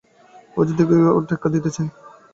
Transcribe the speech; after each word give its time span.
ও 0.57 0.65
যে 0.67 0.73
দেখি 0.79 0.95
সকলকে 0.99 1.27
টেক্কা 1.29 1.47
দিতে 1.53 1.69
চায়। 1.75 1.89